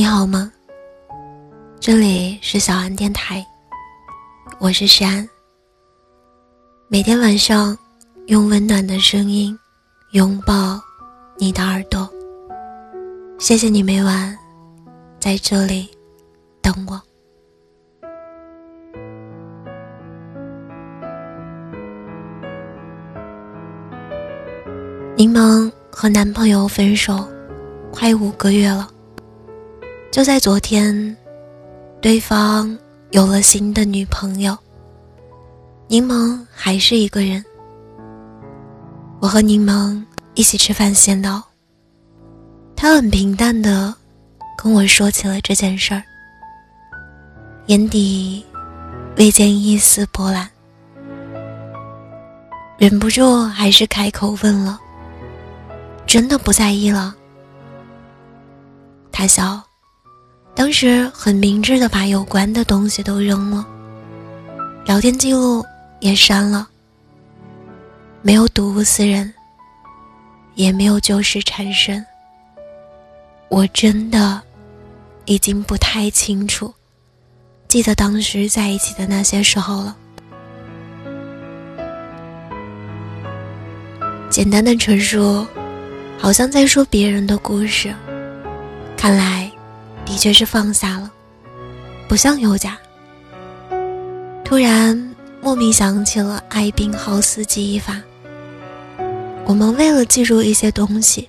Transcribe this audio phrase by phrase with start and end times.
[0.00, 0.50] 你好吗？
[1.78, 3.44] 这里是小安电台，
[4.58, 5.28] 我是山。
[6.88, 7.76] 每天晚上，
[8.24, 9.54] 用温暖的声音
[10.12, 10.80] 拥抱
[11.36, 12.10] 你的耳朵。
[13.38, 14.34] 谢谢你每晚
[15.18, 15.86] 在这里
[16.62, 16.98] 等我。
[25.14, 27.28] 柠檬和男朋友分手
[27.92, 28.88] 快五个月了，
[30.10, 31.16] 就在昨天，
[32.02, 32.76] 对方
[33.12, 34.58] 有了新的女朋友。
[35.86, 37.44] 柠檬还是一个人。
[39.20, 40.02] 我和柠檬
[40.34, 41.40] 一起吃饭闲聊，
[42.74, 43.94] 他很平淡的
[44.58, 46.02] 跟我说起了这件事儿，
[47.66, 48.44] 眼底
[49.16, 50.48] 未见一丝波澜，
[52.78, 54.80] 忍不住还是开口问了。
[56.04, 57.14] 真的不在意了。
[59.12, 59.62] 他笑，
[60.60, 63.66] 当时很明智的把有关的东西都扔了，
[64.84, 65.64] 聊天记录
[66.00, 66.68] 也删了，
[68.20, 69.32] 没有睹物思人，
[70.56, 72.04] 也没有旧事缠身。
[73.48, 74.38] 我真的
[75.24, 76.74] 已经不太清楚，
[77.66, 79.96] 记得当时在一起的那些时候了。
[84.28, 85.46] 简单的陈述。
[86.18, 87.94] 好像在说别人的故事，
[88.94, 89.49] 看来
[90.20, 91.10] 却是放下了，
[92.06, 92.76] 不像有假。
[94.44, 97.96] 突然莫名想起了艾宾浩斯记忆法。
[99.46, 101.26] 我们为了记住一些东西，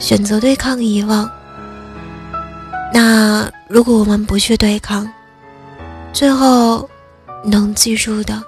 [0.00, 1.30] 选择对抗遗忘。
[2.92, 5.08] 那如果我们不去对抗，
[6.12, 6.90] 最后
[7.44, 8.42] 能记住的，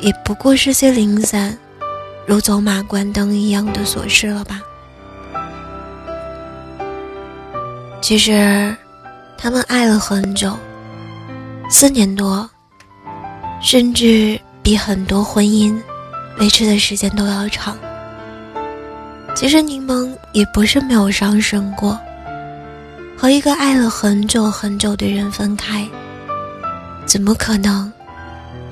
[0.00, 1.56] 也不过是些零散。
[2.26, 4.60] 如走马观灯一样的琐事了吧？
[8.00, 8.74] 其实，
[9.36, 10.56] 他们爱了很久，
[11.68, 12.48] 四年多，
[13.60, 15.76] 甚至比很多婚姻
[16.38, 17.76] 维持的时间都要长。
[19.34, 21.98] 其实柠檬也不是没有伤身过，
[23.18, 25.86] 和一个爱了很久很久的人分开，
[27.06, 27.92] 怎么可能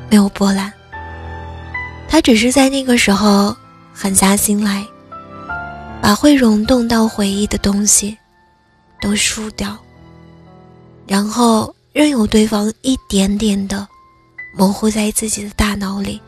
[0.09, 0.72] 没有波澜？
[2.09, 3.54] 他只是在那个时候
[3.93, 4.87] 狠下心来，
[6.00, 8.16] 把会溶洞到回忆的东西
[9.00, 9.77] 都输掉，
[11.06, 13.87] 然后任由对方一点点的
[14.56, 16.21] 模糊在自己的大脑里。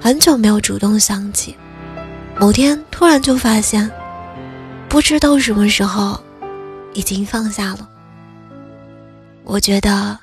[0.00, 1.56] 很久没有主动想起，
[2.38, 3.90] 某天突然就发现，
[4.88, 6.20] 不知道什么时候
[6.92, 7.88] 已经放下了。
[9.44, 10.18] 我觉得，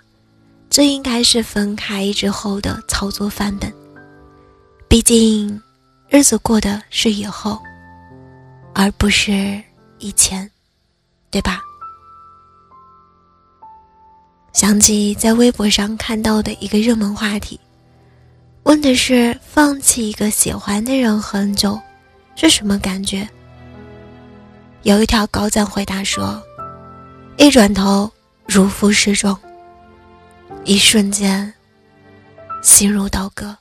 [0.69, 3.71] 这应该是分开之后的操作范本。
[4.87, 5.61] 毕竟，
[6.09, 7.57] 日子过的是以后，
[8.75, 9.63] 而不是
[9.99, 10.50] 以前，
[11.31, 11.61] 对吧？
[14.53, 17.57] 想起在微博上看到的一个热门话题，
[18.63, 21.79] 问的是放弃一个喜欢的人很久
[22.35, 23.27] 是什么感觉？
[24.83, 26.41] 有一条高赞回答说
[27.37, 28.11] ：“一转头
[28.45, 29.37] 如负失重，
[30.65, 31.51] 一瞬间
[32.61, 33.55] 心如刀割。”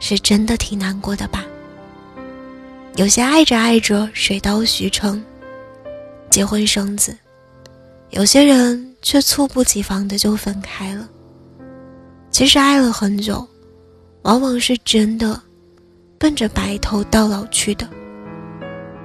[0.00, 1.44] 是真的挺难过的吧？
[2.96, 5.22] 有些爱着爱着水到渠成，
[6.30, 7.12] 结婚生子；
[8.10, 11.08] 有些人却猝不及防的就分开了。
[12.30, 13.46] 其实爱了很久，
[14.22, 15.38] 往往是真的
[16.16, 17.86] 奔着白头到老去的。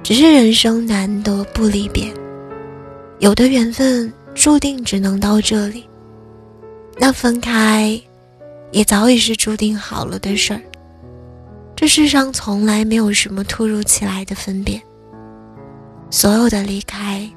[0.02, 2.14] 只是人生难得不离别，
[3.18, 5.84] 有的缘分注定只能到这里，
[6.96, 8.00] 那分开
[8.70, 10.62] 也早已是注定好了的事儿。
[11.74, 14.80] 这世上从来没有什么突如其来的分别，
[16.10, 17.28] 所有的离开，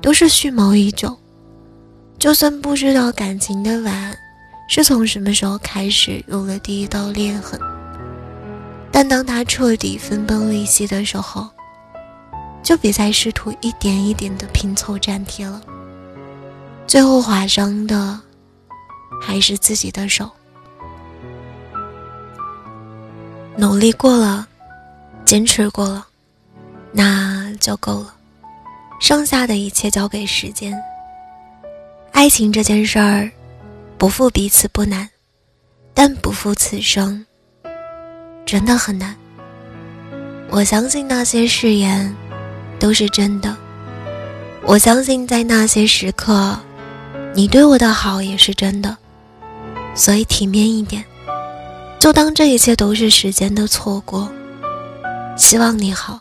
[0.00, 1.16] 都是蓄谋已久。
[2.18, 4.16] 就算不知道感情的碗
[4.68, 7.60] 是从什么时候开始有了第一道裂痕，
[8.90, 11.48] 但当他彻底分崩离析的时候，
[12.62, 15.62] 就别再试图一点一点的拼凑粘贴了。
[16.86, 18.18] 最后划伤的，
[19.22, 20.28] 还是自己的手。
[23.56, 24.46] 努力过了，
[25.24, 26.06] 坚持过了，
[26.90, 28.14] 那就够了。
[29.00, 30.76] 剩下的一切交给时间。
[32.12, 33.30] 爱情这件事儿，
[33.96, 35.08] 不负彼此不难，
[35.94, 37.24] 但不负此生，
[38.44, 39.14] 真的很难。
[40.50, 42.12] 我相信那些誓言
[42.80, 43.56] 都是真的，
[44.64, 46.58] 我相信在那些时刻，
[47.34, 48.96] 你对我的好也是真的，
[49.94, 51.04] 所以体面一点。
[52.00, 54.28] 就当这一切都是时间的错过。
[55.36, 56.18] 希望你好，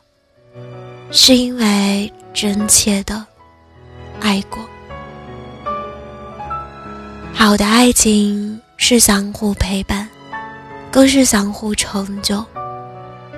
[1.11, 3.25] 是因为真切的
[4.19, 4.59] 爱过。
[7.33, 10.07] 好的爱情是相互陪伴，
[10.91, 12.43] 更是相互成就。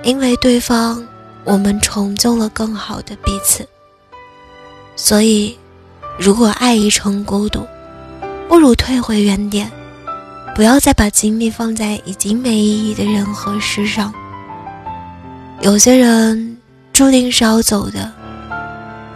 [0.02, 1.06] 因为对方，
[1.44, 3.66] 我们成就了更好的彼此。
[4.96, 5.56] 所以，
[6.18, 7.66] 如果爱已成孤独，
[8.48, 9.70] 不如退回原点，
[10.54, 14.12] 不要再把精力放在已经没意义的人和事上。
[15.60, 16.56] 有些人
[17.00, 18.12] 注定是要走的，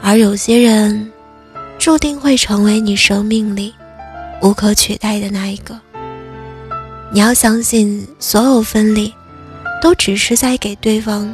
[0.01, 1.13] 而有些人
[1.79, 3.75] 注定会成为你生命里
[4.41, 5.79] 无可取代的那一个。
[7.13, 9.13] 你要相信，所有分离。
[9.83, 11.31] 都只是在给对方，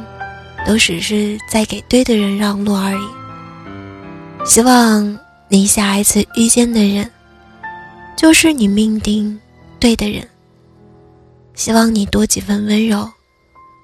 [0.67, 4.45] 都只是在给对的人让路而已。
[4.45, 5.17] 希望
[5.47, 7.09] 你下一次遇见的人，
[8.17, 9.39] 就是你命定
[9.79, 10.27] 对的人。
[11.55, 13.09] 希望你多几分温柔，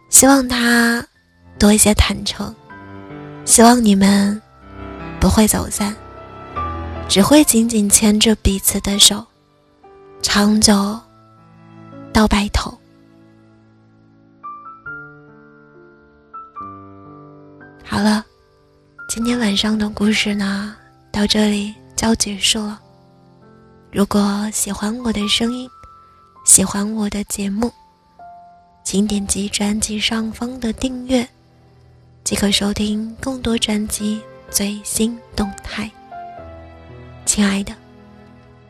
[0.09, 1.01] 希望他
[1.59, 2.54] 多一些坦诚，
[3.45, 4.39] 希望你们
[5.19, 5.95] 不会走散，
[7.07, 9.25] 只会紧紧牵着彼此的手，
[10.21, 11.00] 长久
[12.13, 12.71] 到白头。
[17.83, 18.24] 好了，
[19.10, 20.75] 今天晚上的故事呢，
[21.12, 22.80] 到这里就要结束了。
[23.92, 25.68] 如果喜欢我的声音，
[26.45, 27.71] 喜欢我的节目，
[28.83, 31.27] 请点击专辑上方的订阅，
[32.27, 35.89] 即可收听更多专辑最新动态。
[37.24, 37.74] 亲爱的，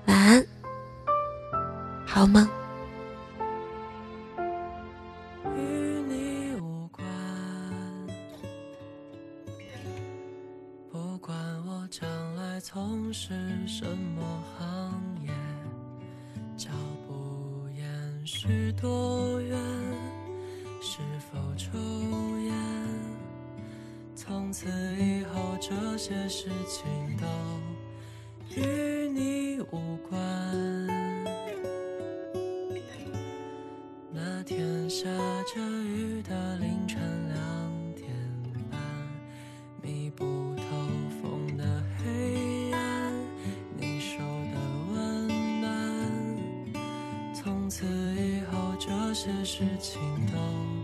[0.05, 0.45] 晚安，
[2.05, 2.47] 好梦。
[12.61, 13.33] 从事
[13.65, 14.21] 什么
[14.59, 14.93] 行
[15.23, 15.31] 业？
[16.55, 16.69] 脚
[17.07, 17.87] 步延
[18.23, 19.76] 续多远？
[24.59, 27.27] 从此以后，这些事情都
[28.55, 30.17] 与你无关。
[34.11, 35.05] 那天下
[35.53, 38.09] 着雨的凌晨两点
[38.71, 38.81] 半，
[39.83, 40.25] 密不
[40.55, 40.63] 透
[41.21, 41.63] 风的
[41.99, 43.13] 黑暗，
[43.77, 44.57] 你手的
[44.91, 45.27] 温
[45.61, 46.73] 暖。
[47.35, 50.76] 从此以后，这些事情都。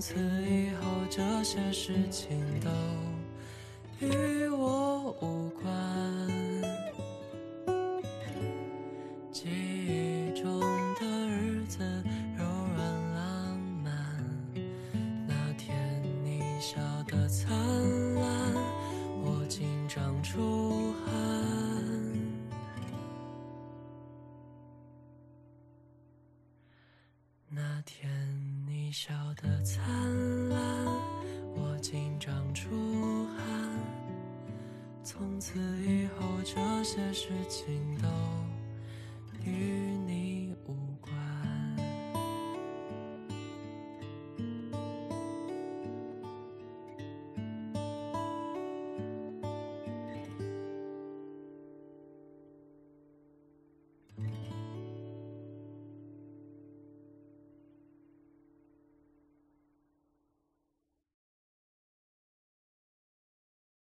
[0.00, 0.14] 从此
[0.48, 2.70] 以后，这些事情都
[3.98, 6.19] 与我无关。
[28.90, 29.86] 你笑得灿
[30.48, 30.58] 烂，
[31.54, 33.46] 我紧张出汗。
[35.04, 38.08] 从此以后，这些事情都。